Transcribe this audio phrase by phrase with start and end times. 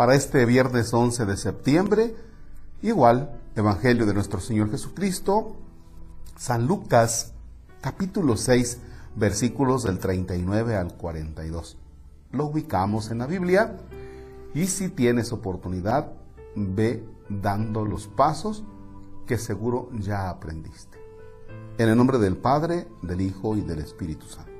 [0.00, 2.16] para este viernes 11 de septiembre.
[2.80, 5.56] Igual, Evangelio de nuestro Señor Jesucristo,
[6.38, 7.34] San Lucas,
[7.82, 8.78] capítulo 6,
[9.16, 11.76] versículos del 39 al 42.
[12.32, 13.76] Lo ubicamos en la Biblia
[14.54, 16.14] y si tienes oportunidad,
[16.56, 18.64] ve dando los pasos
[19.26, 20.96] que seguro ya aprendiste.
[21.76, 24.50] En el nombre del Padre, del Hijo y del Espíritu Santo.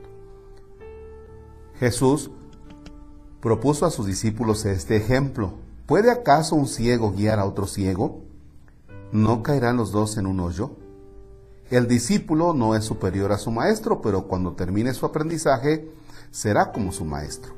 [1.79, 2.31] Jesús
[3.41, 5.55] propuso a sus discípulos este ejemplo.
[5.87, 8.21] ¿Puede acaso un ciego guiar a otro ciego?
[9.13, 10.73] ¿No caerán los dos en un hoyo?
[11.71, 15.91] El discípulo no es superior a su maestro, pero cuando termine su aprendizaje
[16.31, 17.55] será como su maestro.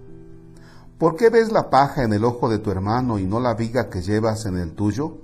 [0.99, 3.91] ¿Por qué ves la paja en el ojo de tu hermano y no la viga
[3.91, 5.19] que llevas en el tuyo?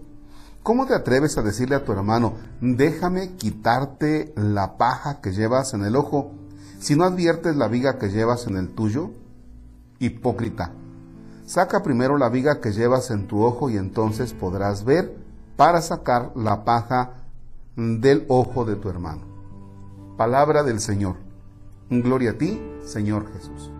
[0.62, 5.84] ¿Cómo te atreves a decirle a tu hermano, déjame quitarte la paja que llevas en
[5.84, 6.32] el ojo,
[6.80, 9.10] si no adviertes la viga que llevas en el tuyo?
[9.98, 10.73] Hipócrita,
[11.46, 15.16] saca primero la viga que llevas en tu ojo y entonces podrás ver
[15.57, 17.15] para sacar la paja
[17.77, 19.23] del ojo de tu hermano.
[20.16, 21.16] Palabra del Señor.
[21.90, 23.71] Gloria a ti, Señor Jesús.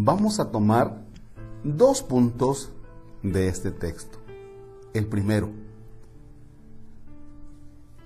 [0.00, 1.02] Vamos a tomar
[1.64, 2.70] dos puntos
[3.24, 4.20] de este texto.
[4.94, 5.50] El primero,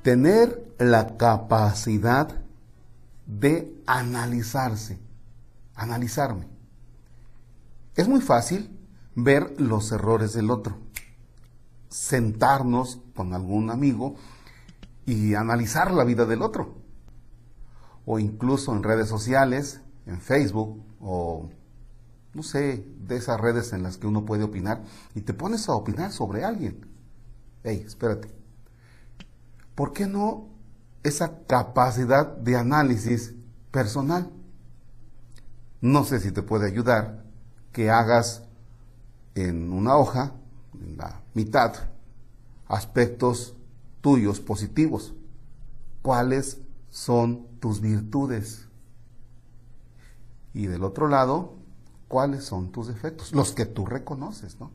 [0.00, 2.40] tener la capacidad
[3.26, 5.00] de analizarse,
[5.74, 6.48] analizarme.
[7.94, 8.74] Es muy fácil
[9.14, 10.78] ver los errores del otro,
[11.90, 14.14] sentarnos con algún amigo
[15.04, 16.74] y analizar la vida del otro,
[18.06, 21.50] o incluso en redes sociales, en Facebook o
[22.34, 24.82] no sé, de esas redes en las que uno puede opinar
[25.14, 26.86] y te pones a opinar sobre alguien.
[27.62, 28.28] Hey, espérate.
[29.74, 30.48] ¿Por qué no
[31.02, 33.34] esa capacidad de análisis
[33.70, 34.30] personal?
[35.80, 37.24] No sé si te puede ayudar
[37.72, 38.44] que hagas
[39.34, 40.34] en una hoja,
[40.80, 41.74] en la mitad,
[42.66, 43.54] aspectos
[44.00, 45.14] tuyos positivos.
[46.02, 46.60] ¿Cuáles
[46.90, 48.68] son tus virtudes?
[50.54, 51.61] Y del otro lado,
[52.12, 54.70] cuáles son tus defectos, los que tú reconoces, ¿no?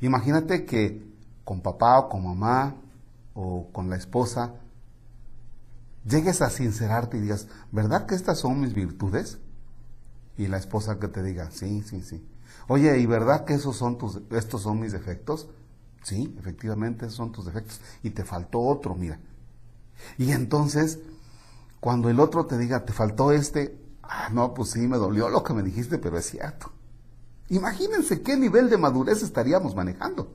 [0.00, 1.08] Imagínate que
[1.44, 2.74] con papá o con mamá
[3.32, 4.56] o con la esposa
[6.04, 9.38] llegues a sincerarte y digas, ¿verdad que estas son mis virtudes?
[10.36, 12.26] Y la esposa que te diga, sí, sí, sí.
[12.66, 15.48] Oye, ¿y verdad que esos son tus, estos son mis defectos?
[16.02, 17.80] Sí, efectivamente, esos son tus defectos.
[18.02, 19.20] Y te faltó otro, mira.
[20.16, 20.98] Y entonces,
[21.78, 23.78] cuando el otro te diga, te faltó este,
[24.08, 26.72] Ah, no, pues sí, me dolió lo que me dijiste, pero es cierto.
[27.50, 30.32] Imagínense qué nivel de madurez estaríamos manejando.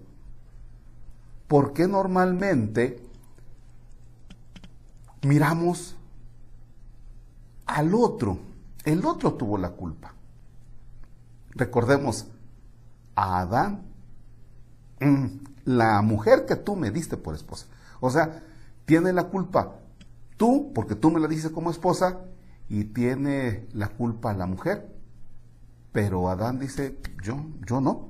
[1.48, 3.04] Porque normalmente
[5.24, 5.96] miramos
[7.66, 8.38] al otro.
[8.86, 10.14] El otro tuvo la culpa.
[11.52, 12.28] Recordemos
[13.16, 13.86] a Adán,
[15.00, 15.26] mm,
[15.66, 17.68] la mujer que tú me diste por esposa.
[18.00, 18.44] O sea,
[18.86, 19.80] tiene la culpa
[20.38, 22.20] tú, porque tú me la dices como esposa,
[22.70, 24.94] y tiene la culpa la mujer.
[25.92, 28.10] Pero Adán dice, yo, yo no.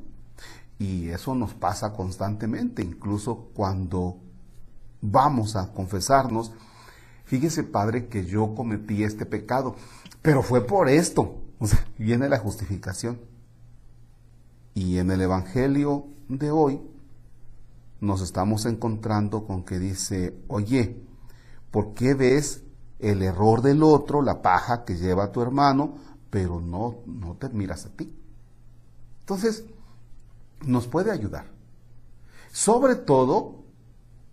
[0.79, 4.17] Y eso nos pasa constantemente, incluso cuando
[5.01, 6.51] vamos a confesarnos.
[7.25, 9.75] Fíjese, Padre, que yo cometí este pecado,
[10.21, 11.41] pero fue por esto.
[11.97, 13.19] viene la justificación.
[14.73, 16.81] Y en el Evangelio de hoy
[18.01, 21.01] nos estamos encontrando con que dice, oye,
[21.71, 22.62] ¿por qué ves
[23.03, 25.95] el error del otro, la paja que lleva tu hermano,
[26.29, 28.15] pero no, no te miras a ti.
[29.19, 29.65] Entonces,
[30.65, 31.45] nos puede ayudar.
[32.51, 33.63] Sobre todo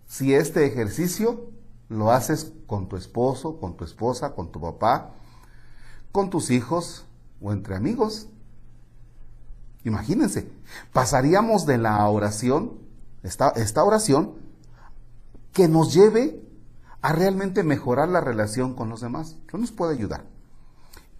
[0.07, 1.49] si este ejercicio
[1.89, 5.11] lo haces con tu esposo, con tu esposa, con tu papá,
[6.11, 7.05] con tus hijos
[7.41, 8.29] o entre amigos.
[9.83, 10.49] Imagínense,
[10.93, 12.79] pasaríamos de la oración,
[13.23, 14.35] esta, esta oración,
[15.51, 16.41] que nos lleve
[17.01, 19.37] a realmente mejorar la relación con los demás.
[19.47, 20.25] ¿Qué nos puede ayudar?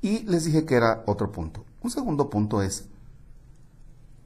[0.02, 1.66] Y les dije que era otro punto.
[1.82, 2.88] Un segundo punto es,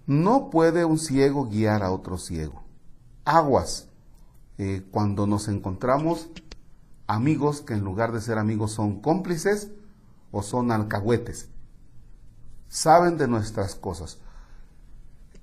[0.05, 2.63] no puede un ciego guiar a otro ciego.
[3.23, 3.87] Aguas.
[4.57, 6.29] Eh, cuando nos encontramos
[7.07, 9.69] amigos que en lugar de ser amigos son cómplices
[10.31, 11.49] o son alcahuetes.
[12.69, 14.19] Saben de nuestras cosas.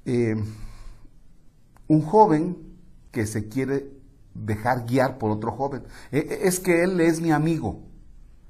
[0.06, 0.42] Eh,
[1.88, 2.56] un joven
[3.10, 4.01] que se quiere
[4.34, 5.84] dejar guiar por otro joven.
[6.10, 7.82] E, e, es que él es mi amigo.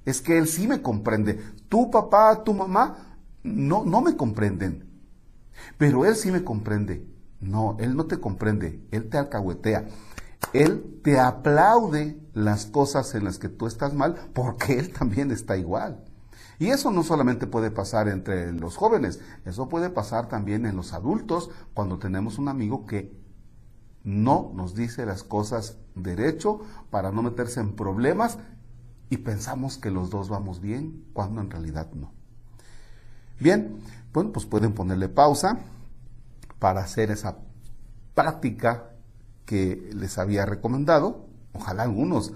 [0.05, 1.40] Es que él sí me comprende.
[1.69, 4.93] Tu papá, tu mamá no, no me comprenden.
[5.79, 7.06] Pero Él sí me comprende.
[7.40, 9.87] No, Él no te comprende, Él te alcahuetea.
[10.52, 15.56] Él te aplaude las cosas en las que tú estás mal porque Él también está
[15.56, 16.05] igual.
[16.58, 20.93] Y eso no solamente puede pasar entre los jóvenes, eso puede pasar también en los
[20.93, 23.12] adultos cuando tenemos un amigo que
[24.05, 26.61] no nos dice las cosas derecho
[26.91, 28.39] para no meterse en problemas
[29.11, 32.13] y pensamos que los dos vamos bien cuando en realidad no.
[33.39, 33.79] Bien,
[34.13, 35.59] bueno, pues pueden ponerle pausa
[36.59, 37.39] para hacer esa
[38.15, 38.91] práctica
[39.45, 41.27] que les había recomendado.
[41.53, 42.33] Ojalá algunos,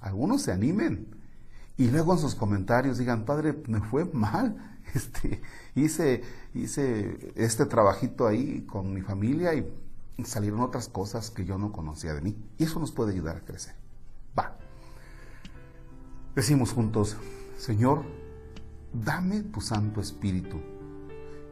[0.00, 1.14] algunos se animen.
[1.76, 4.72] Y luego en sus comentarios digan, padre, me fue mal.
[4.94, 5.42] Este,
[5.74, 6.22] hice,
[6.54, 9.68] hice este trabajito ahí con mi familia y
[10.24, 12.36] salieron otras cosas que yo no conocía de mí.
[12.58, 13.74] Y eso nos puede ayudar a crecer.
[14.38, 14.56] Va.
[16.34, 17.16] Decimos juntos,
[17.58, 18.04] Señor,
[18.92, 20.60] dame tu Santo Espíritu,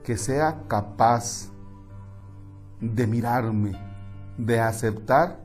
[0.03, 1.51] que sea capaz
[2.81, 3.73] de mirarme,
[4.37, 5.41] de aceptar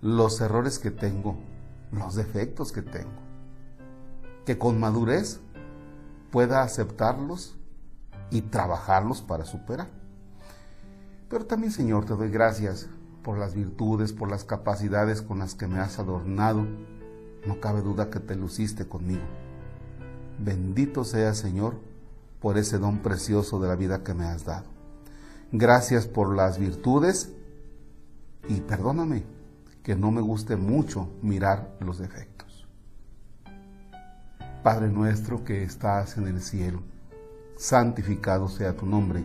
[0.00, 1.36] los errores que tengo,
[1.92, 3.22] los defectos que tengo,
[4.44, 5.40] que con madurez
[6.30, 7.56] pueda aceptarlos
[8.30, 10.01] y trabajarlos para superar.
[11.32, 12.90] Pero también, Señor, te doy gracias
[13.22, 16.66] por las virtudes, por las capacidades con las que me has adornado.
[17.46, 19.22] No cabe duda que te luciste conmigo.
[20.38, 21.76] Bendito sea, Señor,
[22.38, 24.66] por ese don precioso de la vida que me has dado.
[25.52, 27.32] Gracias por las virtudes
[28.46, 29.24] y perdóname
[29.82, 32.68] que no me guste mucho mirar los defectos.
[34.62, 36.82] Padre nuestro que estás en el cielo,
[37.56, 39.24] santificado sea tu nombre.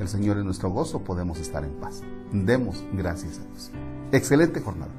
[0.00, 2.02] El Señor es nuestro gozo, podemos estar en paz.
[2.32, 3.70] Demos gracias a Dios.
[4.12, 4.90] Excelente jornada.